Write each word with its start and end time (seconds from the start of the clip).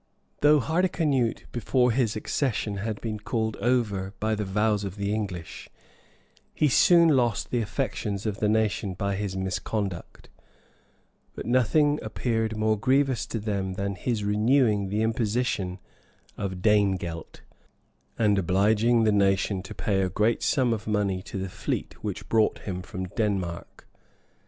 Though 0.39 0.59
Hardicanute 0.59 1.43
before 1.51 1.91
his 1.91 2.15
accession 2.15 2.77
had 2.77 2.99
been 3.01 3.19
called 3.19 3.55
over 3.57 4.15
by 4.19 4.33
the 4.33 4.43
vows 4.45 4.83
of 4.83 4.95
the 4.95 5.13
English, 5.13 5.69
he 6.55 6.69
soon 6.69 7.09
lost 7.09 7.51
the 7.51 7.61
affections 7.61 8.25
of 8.25 8.39
the 8.39 8.49
nation 8.49 8.95
by 8.95 9.15
his 9.15 9.37
misconduct; 9.37 10.27
but 11.35 11.45
nothing 11.45 11.99
appeared 12.01 12.57
more 12.57 12.79
grievous 12.79 13.27
to 13.27 13.37
them 13.39 13.73
than 13.73 13.93
his 13.93 14.23
renewing 14.23 14.89
the 14.89 15.03
imposition 15.03 15.77
of 16.35 16.63
danegelt, 16.63 17.41
and 18.17 18.39
obliging 18.39 19.03
the 19.03 19.11
nation 19.11 19.61
to 19.61 19.75
pay 19.75 20.01
a 20.01 20.09
great 20.09 20.41
sum 20.41 20.73
of 20.73 20.87
money 20.87 21.21
to 21.21 21.37
the 21.37 21.47
fleet 21.47 22.03
which 22.03 22.27
brought 22.27 22.57
him 22.61 22.81
from 22.81 23.05
Denmark. 23.09 23.87